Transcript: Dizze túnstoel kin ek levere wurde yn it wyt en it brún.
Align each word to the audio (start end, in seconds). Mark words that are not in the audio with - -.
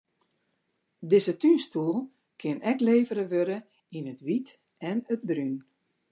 Dizze 1.09 1.33
túnstoel 1.41 1.97
kin 2.39 2.57
ek 2.71 2.79
levere 2.87 3.25
wurde 3.33 3.57
yn 3.97 4.09
it 4.13 4.21
wyt 4.25 4.49
en 4.89 4.97
it 5.13 5.21
brún. 5.29 5.55